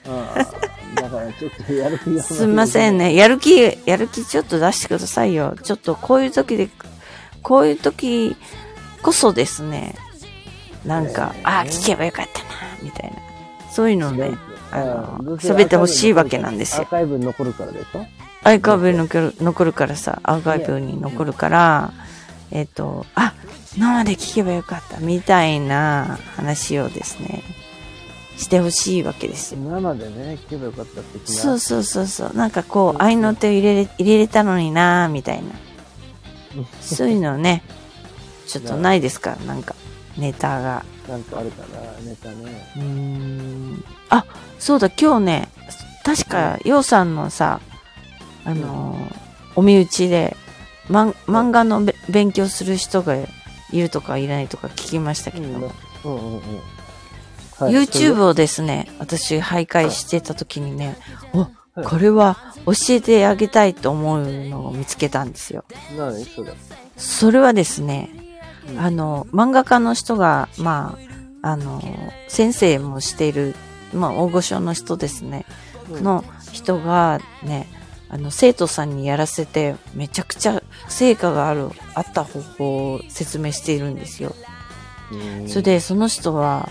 [0.07, 3.13] ああ、だからちょっとやる気がすみませんね。
[3.15, 5.55] やる気、やる気ちょっと出してくださいよ。
[5.61, 6.69] ちょっとこういう時で、
[7.43, 8.35] こういう時
[9.01, 9.95] こそですね、
[10.85, 12.49] なんか、あ、聞けばよかったな、
[12.81, 13.17] みたいな。
[13.71, 14.31] そういうのね、
[14.71, 14.79] あ
[15.21, 16.89] の、喋ってほしいわけなんですよアー。
[16.89, 18.05] カイブに残るからでしょ？
[18.43, 21.93] アーカイブに残る残るからさ、アーカイブに残るから、
[22.51, 23.33] えっ、と、あ、
[23.77, 27.43] 生で聞けばよかった、みたいな話をですね、
[28.37, 29.59] してほしいわけですよ。
[29.61, 32.33] 生でね、聞けばよかったってそうそうそうそう。
[32.35, 35.49] なんかこう、愛の手を入れれ、入れれたのになみたいな。
[36.81, 37.63] そういうのね、
[38.47, 39.35] ちょっとないですか？
[39.45, 39.75] なんか、
[40.17, 40.83] ネタが。
[41.07, 41.79] なんかあるかな、
[42.09, 42.69] ネタね。
[42.75, 43.83] うーん。
[44.09, 44.25] あ、
[44.57, 45.49] そうだ、今日ね、
[46.03, 47.59] 確か、ようさんのさ、
[48.45, 49.15] あのー
[49.55, 50.37] お身内で、
[50.87, 53.15] まん漫画のべ勉強する人が
[53.71, 55.47] いるとかいないとか聞きましたけど。
[55.47, 55.71] も、
[56.05, 56.41] うんうんうん。
[57.57, 57.73] はい。
[57.73, 60.97] YouTube をですね、私徘徊してた時にね、
[61.33, 61.83] お、はい。
[61.83, 65.63] これは教えてあげたいと思うのを見つけたんですよ。
[65.97, 66.53] 何それ。
[66.97, 68.09] それはですね、
[68.69, 68.79] うん。
[68.79, 70.97] あの、漫画家の人が、ま
[71.41, 71.81] あ、あの、
[72.27, 73.55] 先生もしている、
[73.93, 75.45] まあ、大御所の人ですね、
[75.89, 76.03] うん。
[76.03, 77.67] の人がね、
[78.09, 84.35] あの、生徒さんにやらせて、めちゃくちゃ成果がある、あった方法を説明しているんですよ。
[85.11, 86.69] うんそれで、その人は、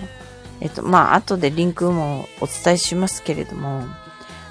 [0.60, 3.84] えっと、まあ、後でリンクもお伝えしますけれども、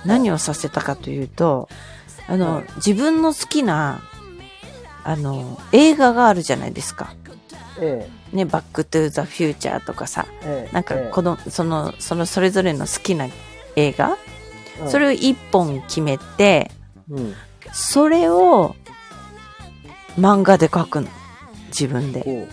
[0.06, 1.68] 何をさせたかというと、
[2.28, 4.02] あの、はい自分の好きな、
[5.04, 7.14] あの、映画があるじゃないですか。
[7.80, 10.74] えね、バックトゥーザフューチャーとかさ、え、ええ。
[10.74, 13.28] なんかええこの、その、そのそれぞれの好きな
[13.76, 14.18] 映画、うん
[14.90, 16.70] それを一本決めて、
[17.10, 17.34] うん。
[17.72, 18.76] それを
[20.18, 21.08] 漫画で描くの。
[21.68, 22.48] 自分で。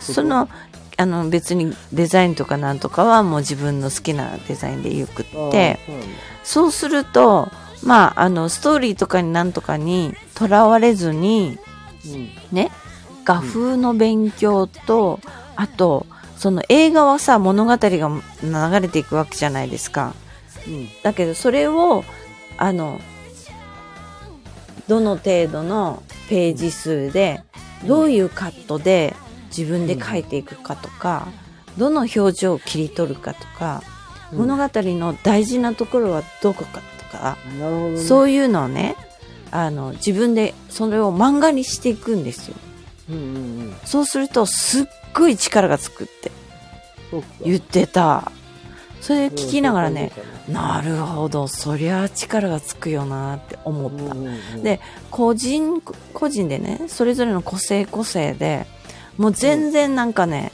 [0.00, 0.48] その、
[0.96, 5.78] あの別にデザインとかなんとかはもう自分の好きなデザインでよくって、
[6.42, 7.50] そうすると、
[7.82, 11.58] まあ、あの、ストーリーとかになんとかにとらわれずに、
[12.06, 12.28] うん。
[12.52, 12.70] ね、
[13.24, 15.20] 画風の勉強と、
[15.56, 20.14] あと、その映画はさ、物語が流れていくわけじゃないですか。
[20.66, 20.88] うん。
[21.02, 22.04] だけど、それを、
[22.56, 23.00] あの、
[24.88, 27.42] どの程度のページ数で、
[27.86, 29.14] どういうカットで
[29.56, 31.28] 自分で書いていくかとか、
[31.78, 33.96] どの表情を切り取るかとか、うん
[34.32, 37.36] 物語の大事なところはどこかとか。
[37.96, 38.96] そういうのをね、
[39.50, 42.56] あの、自分でそれを漫画にしていくんですよ。
[43.10, 43.28] うんうんう
[43.68, 43.74] ん。
[43.84, 46.32] そうすると、すっごい力がつくって。
[47.44, 48.32] 言ってた。
[49.06, 50.10] それで聞きながらね、
[50.48, 54.02] うんなるほど、そりゃ力がつくよなって思った。
[54.02, 54.80] うんうんうんで、
[55.12, 55.80] 個人、
[56.12, 58.66] 個人でね、それぞれの個性個性で、
[59.16, 60.50] もう全然なんかね、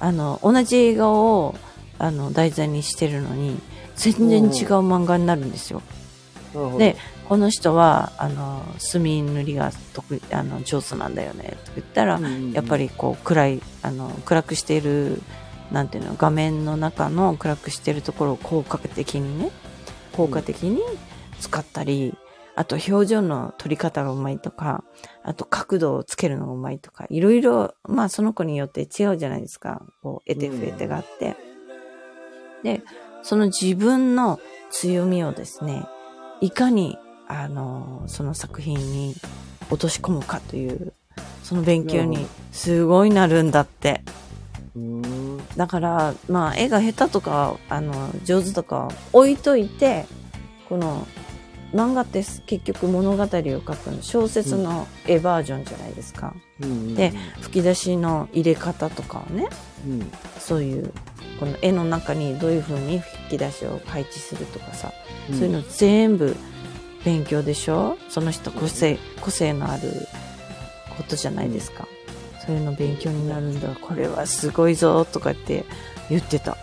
[0.00, 1.54] あの、同じ映画を、
[1.98, 3.58] あの、題材にしてるのに、
[3.96, 5.80] 全然違う漫画になるんですよ。
[6.52, 6.96] なるほどで、
[7.26, 15.22] この人は、あの、墨塗りが得意、あの、上手なんだよね、と言ったら、うんうんうんやっぱりこう、暗い、あの、暗くしている、
[15.72, 19.50] なんていうの、画面の中の暗くしているところを効果的にね、
[20.12, 20.80] 効果的に
[21.40, 22.16] 使ったり、
[22.56, 24.82] あと表情の取り方がうまいとか、
[25.22, 29.82] あと角度をつけるのがうまいとか、いろいろ、まあその子によって違うじゃないですか。
[30.02, 31.36] こう、得て増えてがあって。
[32.64, 32.82] で、
[33.22, 35.86] その自分の強みをですね、
[36.40, 39.14] いかに、あの、その作品に
[39.70, 40.92] 落とし込むかという、
[41.44, 44.02] その勉強にすごいなるんだって。
[45.58, 50.06] だから、まあ、絵が下手とか、あの、上手とか置いといて、
[50.68, 51.04] この、
[51.74, 56.32] 漫画って結局物語を書くの、小説の絵バージョンじゃないですか。
[56.60, 59.48] うんうんで、吹き出しの入れ方とかをね、
[59.84, 60.12] うん。
[60.38, 60.92] そういう、
[61.40, 64.92] この絵の中にどういう風に吹き出しを配置するとかさ、
[65.32, 66.36] そういうの全部
[67.04, 67.98] 勉強でしょ？
[68.08, 69.90] その人個性、個性のある
[70.96, 71.86] ことじゃないですか。
[72.48, 73.68] そういうの勉強になるんだ。
[73.74, 75.66] これはすごいぞとかって
[76.08, 76.56] 言ってた。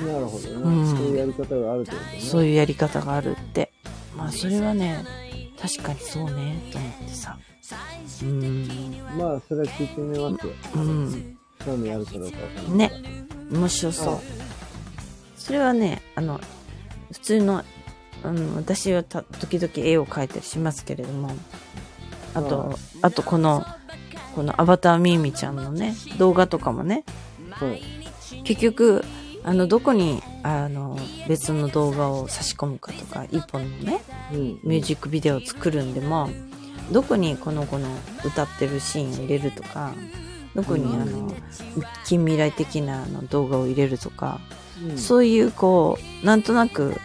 [0.00, 0.54] なるほどね。
[0.54, 2.20] うんそういうやり方があるってことね。
[2.20, 3.72] そういうやり方があるって。
[4.16, 5.04] まあそれはね、
[5.60, 7.36] 確かにそうね、と思ってさ。
[8.22, 8.68] うん。
[9.18, 10.52] まあ、それは聞いてみますよ。
[10.76, 11.38] うん。
[11.64, 12.72] 興味あるかどうかわか。
[12.74, 12.92] ね。
[13.50, 14.18] 面白そう。
[15.36, 16.40] それはね、あの、
[17.10, 17.64] 普通の、
[18.22, 21.32] うん、私はた時々絵を描いたりしますけれども、
[22.34, 23.64] あと、あとこの、
[24.34, 27.04] このアバターミーミちゃんのね、動画とかもね、
[27.50, 27.82] はい。
[28.42, 29.04] 結局、
[29.44, 34.00] あの、どこに、あの、別の動画を差し込むかとか、一本のね、
[34.32, 34.38] うん。
[34.64, 36.30] ミュージックビデオを作るんでも、
[36.90, 37.88] どこにこの子の
[38.24, 39.92] 歌ってるシーンを入れるとか、
[40.54, 41.32] どこにあの、
[42.04, 44.64] 近未来的なあの動画を入れるとか、うん
[44.98, 47.00] そういうこう、なんとなく、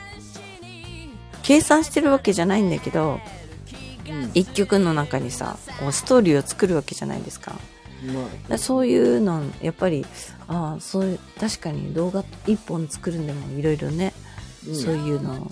[1.44, 3.20] 計算してるわけじゃないんだけど、
[4.10, 7.56] うん一曲の中にさ、こうストーリーを作るわけじゃないですか。
[8.06, 10.06] まだからそういうの、やっぱり、
[10.48, 14.14] ああ、そういう、確かに動画一本作るんでもいろいろね、
[14.64, 15.52] あ、そういうの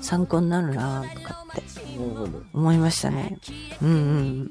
[0.00, 1.62] 参考になるなとかって。
[2.52, 3.38] 思いましたね。
[3.82, 4.50] うんうん。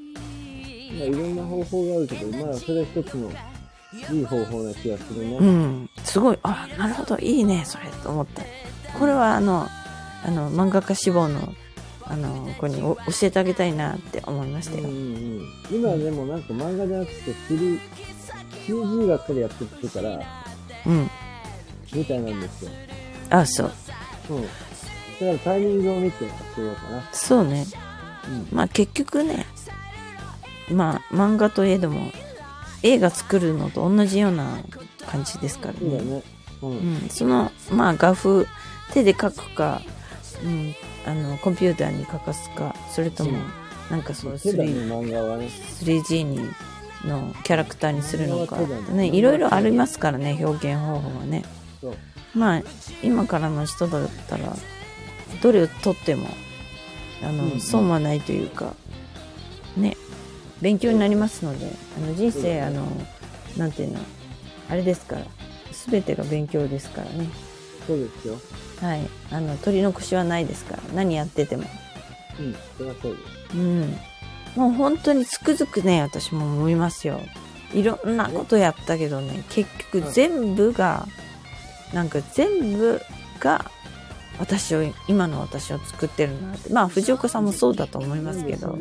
[0.97, 3.31] まあ、いろんな方法があるけど、まあ、それは一つの
[4.11, 5.37] いい方法な気がするね。
[5.37, 5.89] うん。
[6.03, 8.41] すごい、あ、なるほど、いいね、それ、と思って。
[8.99, 9.67] これは、あの、
[10.25, 11.53] あの、漫画家志望の、
[12.09, 14.83] あの、子にお教えてあげたいなって思いましたよ。
[14.83, 17.79] うんうんうん、今でもなんか漫画じゃなくて 3-
[18.67, 20.19] CG ばっかりやってるから、
[20.85, 21.09] うん。
[21.93, 22.71] みたいなんですよ。
[23.29, 23.71] あ、そう。
[24.31, 24.41] うん。
[24.43, 24.51] だか
[25.21, 27.03] らタイミングを見てやってようかな。
[27.13, 27.65] そうね。
[28.27, 28.57] うん。
[28.57, 29.45] まあ結局ね、
[30.69, 32.11] まあ漫画といえども、
[32.83, 34.59] 映画作るのと同じような
[35.05, 35.79] 感じですからね。
[35.79, 36.23] そうだね。
[36.61, 36.69] うん。
[36.71, 36.73] う
[37.05, 38.45] ん、その、まあ画風、
[38.93, 39.81] 手で描くか、
[40.43, 40.75] うん、
[41.07, 43.43] あの、コンピューターに描かすか、それともうん、
[43.89, 45.45] なんかそう、手だね、3- 漫画はね。
[45.47, 46.39] 3G に、
[47.05, 51.43] のキャラクターにするのかねね、いろいろありますからね、表現方法はね。
[52.35, 52.61] まあ、
[53.01, 54.53] 今からの人だったら、
[55.41, 56.27] どれをとっても、
[57.23, 58.73] あの、損はないというか、
[59.77, 59.95] ね、
[60.61, 62.85] 勉強になりますので、あの人生、あの、
[63.55, 63.99] なんていうの、
[64.69, 65.21] あれですから、
[65.71, 67.29] すべてが勉強ですからね。
[67.87, 68.39] そうですよ。
[68.81, 69.09] はい。
[69.31, 71.63] あの、取り残しはないですから、何やってても。
[72.39, 72.55] うん。
[72.77, 73.17] それはそうで
[73.51, 73.57] す。
[73.57, 73.97] うん。
[74.55, 77.21] もう本当につくづくね、私も思いますよ。
[77.73, 81.07] いろんなことやったけどね、結局全部が、
[81.93, 83.01] なんか全部
[83.39, 83.71] が、
[84.39, 86.71] 私を、今の私を作ってるなって。
[86.71, 88.77] まあ、藤岡さんもそうだと思いますけど、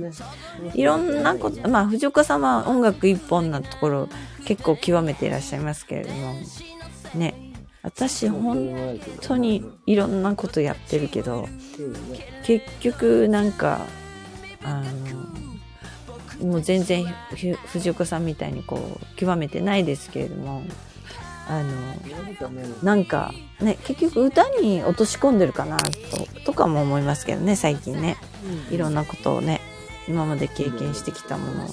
[0.75, 4.09] いろんなこと、まあ、藤岡さんは音楽一本なところ、
[4.45, 6.35] 結構極めていらっしゃいますけれども、
[7.15, 7.46] ね、
[7.87, 11.49] 私本当にいろんなことやってるけど、
[12.45, 13.87] 結局なんか
[14.65, 14.83] あ
[16.43, 17.07] のもう全然
[17.67, 20.65] 藤岡さんみたいにこう極めてないですけれども
[21.49, 21.71] あの
[22.25, 28.17] なんかね、なんかね結局歌に落とし込んでるかなととかも思いますけどね最近ね。
[28.73, 29.61] いろんなことをね
[30.09, 31.69] 今まで経験してきたものを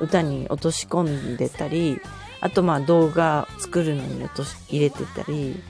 [0.00, 2.00] 歌に落とし込んでたり
[2.46, 5.62] あとまあ動画作るのに落とし入れてたり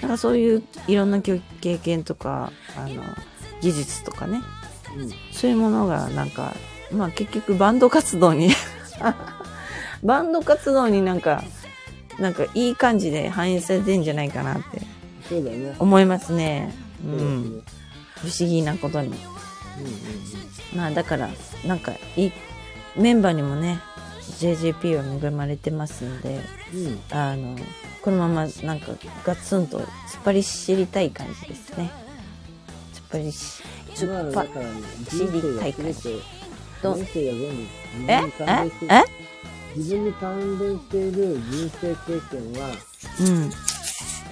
[0.00, 3.02] なんかそういういろんな経経験とかあの
[3.60, 4.42] 技術とかね
[4.96, 5.10] うん。
[5.32, 6.54] そういうものがなんか
[6.92, 8.50] まあ結局バンド活動に
[10.02, 11.42] バンド活動になんか
[12.18, 14.82] なんかいい感じで反映されてんじゃないかなって
[15.28, 15.74] そうだね。
[15.78, 16.74] 思いますね。
[17.04, 17.08] う。
[17.08, 17.62] ん。
[18.16, 19.08] 不思議なことに。
[19.08, 19.44] うんうん
[20.74, 21.30] まあだから、
[21.64, 22.32] なんかいい、
[22.96, 23.80] メンバーにもね、
[24.38, 26.40] JJP は恵まれてますんで、
[26.74, 26.86] うん。
[26.86, 27.00] うん。
[27.10, 27.56] あの、
[28.02, 28.92] このままなんか
[29.24, 29.86] ガツンと突っ
[30.24, 31.90] 張り知りたい感じですね。
[32.94, 33.62] 突っ張りし、
[33.94, 34.66] 突まあ、っ張だから、
[35.10, 36.22] 人生が全て、
[36.82, 37.68] ど人生が全部自
[38.08, 38.20] え？
[38.20, 38.94] 分に関連してえ？
[38.94, 39.04] え
[39.76, 42.70] 自分に関連している人生経験は、
[43.20, 43.50] うん。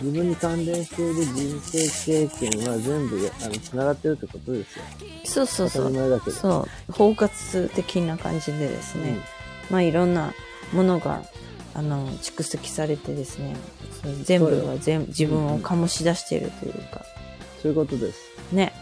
[0.03, 4.85] 自分に関連している人生経験は全部やあの繋がってるってことですよ。
[5.25, 6.33] そうそう当そう。
[6.33, 6.93] そう。
[6.93, 9.21] 包括的な感じでですね。
[9.73, 10.33] まあいろんな
[10.73, 11.23] ものが、
[11.75, 13.56] あの、蓄積されてですね、
[14.23, 17.04] 全部が全自分を醸し出しているというか、
[17.60, 18.20] そういうことです。
[18.52, 18.73] ね。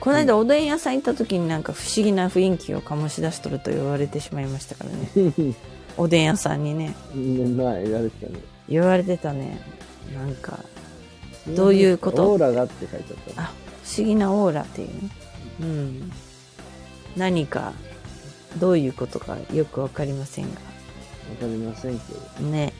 [0.00, 5.54] この間おでん屋さん行った時になんか不思議な雰囲気を醸し出しとると言われてしまいましたからね。
[5.98, 8.38] おでん屋さんにね、ねまあ、言われてたね。
[8.68, 9.60] 言われてたね。
[10.14, 10.60] なんか、
[11.48, 12.30] どういうこと？
[12.30, 13.42] オーラがって書いてあった。
[13.42, 15.10] あ、不思議なオーラっていうね。
[15.60, 16.12] うん。
[17.16, 17.72] 何か、
[18.58, 20.60] どういうことかよくわかりませんが。
[21.30, 22.46] わかりませんけど。
[22.48, 22.72] ね。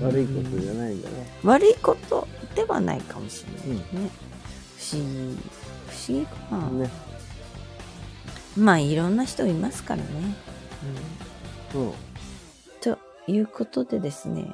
[0.00, 1.26] 悪いことじゃないんだね。
[1.44, 3.76] 悪いことではないかもしれないうん。
[3.76, 4.10] ね。
[4.76, 5.38] 不思議。
[5.88, 6.68] 不思議かな。
[6.70, 6.90] ね。
[8.56, 10.08] まあ、いろんな人いますからね。
[11.74, 11.82] うん。
[11.82, 11.92] うん。
[12.80, 14.52] ということでですね、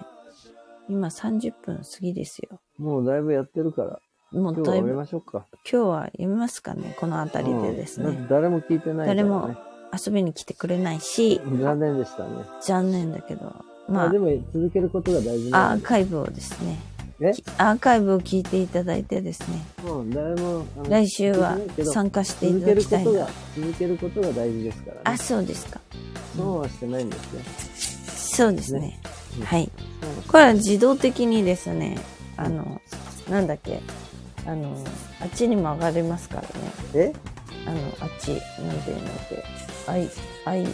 [0.89, 2.61] 今30分過ぎですよ。
[2.79, 4.01] もうだいぶやってるから、
[4.33, 5.47] もうだいぶ、今日は終わり今ましょうか。
[5.65, 8.29] 日は読みますかね、この辺りでですねうん。
[8.29, 9.23] 誰も聞いてないから、ね。
[9.23, 9.55] 誰も
[9.93, 12.31] 遊びに来てくれないし、残念でしたね。
[12.63, 13.45] 残念だけど、
[13.89, 15.85] まあまあで、も続けることが大事アなんで。
[15.85, 16.79] ーカイブをですね、
[17.21, 17.33] え？
[17.59, 21.59] アーカイブを聞いていただいてですね、もう誰も、来週は
[21.93, 23.27] 参加してい続ただきたいな
[23.57, 25.17] 続けることが大事ですからあ、ね。
[25.17, 25.81] そうですか。
[26.37, 27.43] 損はしてないんですよ。
[28.17, 28.81] そうですね。
[28.81, 29.01] ね
[29.39, 29.71] うんはい。
[30.29, 31.99] これは自動的にですね、
[32.37, 32.81] あの、
[33.29, 33.81] なんだっけ、
[34.47, 34.77] あの、
[35.21, 36.49] あっちにも上がりますからね。
[36.95, 37.13] え？
[37.67, 38.31] あの、あっち、
[38.63, 39.45] なんていうのって、
[39.91, 40.09] i、
[40.45, 40.67] i、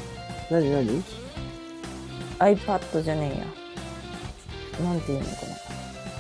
[0.51, 1.03] 何何
[2.39, 4.85] ？iPad じゃねえや。
[4.85, 5.31] なんていうのか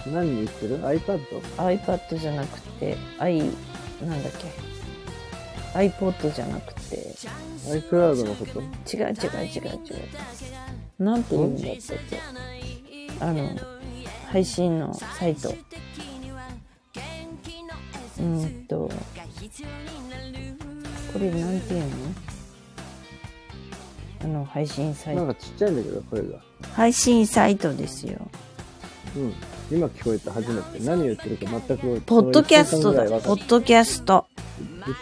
[0.06, 1.18] 何言ってる ?iPad?
[1.58, 1.64] な。
[1.70, 4.66] iPad じゃなくて、i、なんだっけ。
[5.78, 7.14] iPod じゃなくて、
[7.66, 8.60] iCloud のこと？
[8.96, 9.12] 違う違う
[9.44, 11.04] 違う違う。
[11.04, 12.20] なんていうんだったっけ。
[13.20, 13.50] あの、
[14.30, 15.50] 配信のサイト。
[15.50, 18.90] うーんと、
[21.12, 22.35] これなんていうの？
[24.26, 25.24] あの、配信サイト。
[25.24, 26.40] なんかちっちゃいんだけど、声が。
[26.74, 28.18] 配信サイトですよ。
[29.16, 29.34] うん。
[29.70, 30.84] 今聞こえた、初めて。
[30.84, 32.00] 何言ってるか全く。
[32.04, 33.04] ポッドキャストだ。
[33.20, 34.26] ポッドキャスト。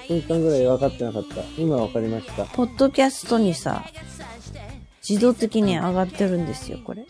[0.08, 1.36] 1分間ぐらい分かってなかった。
[1.56, 2.44] 今分かりました。
[2.44, 3.86] ポッドキャストにさ、
[5.08, 7.06] 自動的に上がってるんですよ、これ。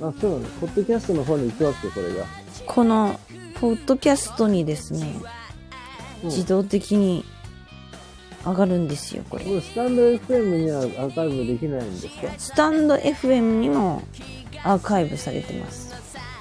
[0.00, 0.44] あ、そうなの。
[0.60, 2.24] ポッドキャストの方に行くわけ、これが。
[2.64, 3.18] この、
[3.60, 5.28] ポッドキャストにですね、うん
[6.24, 7.24] 自動的に
[8.50, 9.44] 上がるんですよ、これ。
[9.60, 12.32] スタンド FM にはアーカイブできないんですか？
[12.38, 14.02] スタンド FM にも
[14.64, 15.94] アーカイブされてます。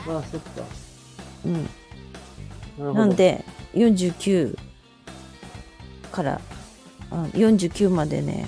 [0.08, 0.64] あ、そっか。
[1.46, 1.50] う
[2.92, 2.94] ん。
[2.94, 3.44] なんで、
[3.74, 4.56] 49
[6.12, 6.42] から、
[7.12, 8.48] あ49までね、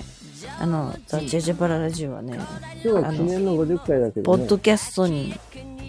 [0.58, 2.38] あの、ザ・ジャジャバララジオはね、
[2.82, 4.44] 今日は記念の50回だけポどね。
[4.44, 5.34] ッドキャストに、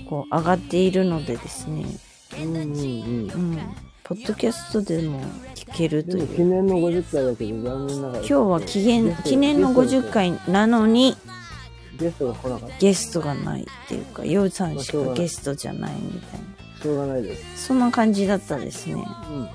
[0.10, 1.86] こう、上がっているのでですね、
[2.40, 2.70] うんうんうん。
[2.70, 3.60] うん。
[4.04, 5.22] ポッドキャストでも
[5.56, 6.28] 聞けるという。
[6.28, 8.20] 記念の50回だけど残念ながら。
[8.20, 10.10] 今日は記念記念の50。
[10.10, 11.16] 回なのに、
[11.98, 12.78] ゲストが来なかった。
[12.78, 16.82] ゲストがないっていうか、ヨウさんしかゲストじゃないみたいな。
[16.82, 17.68] しょうがないです。
[17.68, 18.96] そんな感じだったですね。
[18.96, 19.50] うん。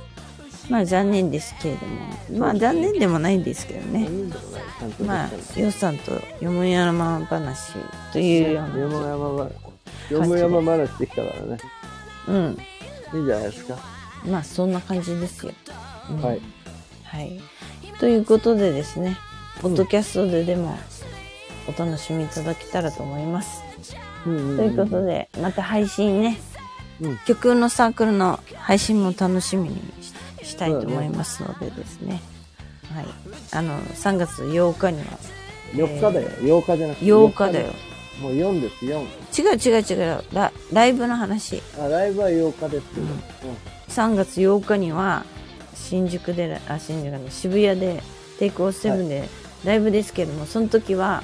[0.71, 2.39] まあ残念ですけれども。
[2.39, 4.09] まあ残念でもないんですけどね。
[5.05, 7.73] まあ、ヨウさんとよもやま話
[8.13, 9.09] というようよもな。
[9.09, 9.51] やま話。
[10.11, 11.59] よもやま話できたからね。
[12.29, 12.59] うん。
[13.15, 13.96] いいんじゃないですか。
[14.25, 15.53] まあそんな感じですよ。
[16.11, 16.41] うんはい。
[17.05, 17.41] はい。
[17.99, 19.17] ということでですね、
[19.61, 20.79] ポッドキャストででも
[21.69, 23.63] お楽しみいただけたらと思います。
[24.27, 26.39] うんうんうんということで、また配信ね、
[27.01, 30.15] うん曲のサークルの配信も楽しみにし
[30.47, 32.23] したいと思いますのでですね。
[32.95, 33.07] はい。
[33.53, 35.19] あの、3月8日には、
[35.73, 36.29] 4日だよ。
[36.63, 37.07] 8日じゃなくて。
[37.07, 37.73] 8日だよ。
[38.23, 39.71] もう4です、4。
[39.71, 41.63] 違う違う違う、ラライブの話。
[41.79, 43.07] あ、ライブは8日ですけど。
[43.89, 45.25] 3月8日には、
[45.75, 48.03] 新宿で、あ、新宿の渋谷で、
[48.39, 49.29] テイクオフセブンで
[49.65, 51.23] ライブですけども、その時は、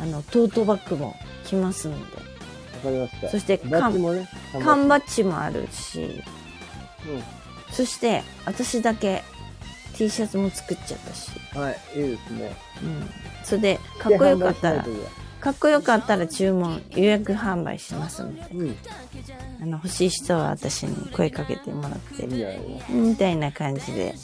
[0.00, 2.00] あの、トートバッグも来ますので、
[2.84, 2.94] うん。
[2.94, 3.28] わかりました。
[3.28, 4.28] そしてバッジもね。
[4.62, 7.72] 缶バッジもあるし、うん。
[7.72, 9.22] そして、私だけ
[9.94, 12.56] T シャツも作っちゃったし、はい、いいですね。
[12.82, 13.10] うん。
[13.44, 14.84] それで、かっこよかったら
[15.40, 18.76] かっこよかったら注文、予約販売しますので、うん。
[19.62, 22.26] あの、欲しい人は私に声かけてもらって
[22.88, 24.14] みたいな感じで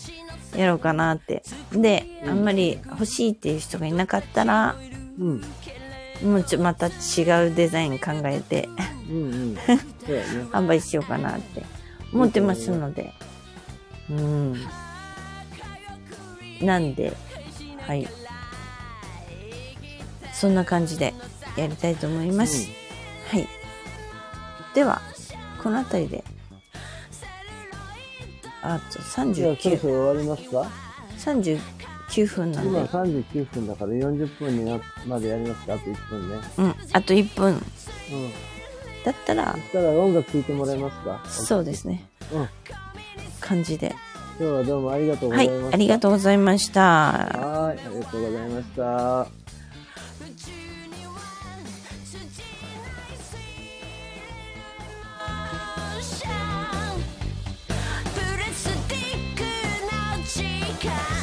[0.54, 1.42] やろうかなって。
[1.72, 4.76] で、あんまり欲しいっていう人がいなかったら、
[5.18, 5.40] うん。
[6.22, 6.90] もうちょ、また違
[7.50, 8.68] うデザイン考えて
[9.08, 9.54] うんうん。
[10.52, 11.62] 販売しようかなって
[12.12, 13.12] 思ってますので。
[14.10, 14.66] うん。
[16.60, 17.12] なんで、
[17.86, 18.08] はい。
[20.38, 21.14] そんな感じで
[21.56, 22.68] やりたいと思います。
[23.28, 23.48] はい。
[24.74, 25.00] では、
[25.62, 26.24] この辺りで、
[28.62, 30.70] あとじゃあそろ39そ、ろ終わりますか
[31.18, 35.74] ？39分なん今で、39分だから40分になまでやりますか？
[35.74, 36.36] あと1分ね。
[36.58, 37.62] うん、あと1分うん。
[39.04, 41.24] だったらそ、したら音楽聴いてもらえますか？
[41.28, 42.40] そうですね、うん。
[42.40, 42.48] 今
[43.40, 43.94] 感じで。
[44.38, 46.80] 日はどうもありがとうござはいいました。、ありがとうございました。
[46.82, 49.45] はい、ありがとうございました。
[60.86, 61.15] Yeah.